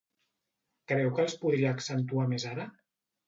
[0.91, 2.67] Creu que els podria accentuar més ara?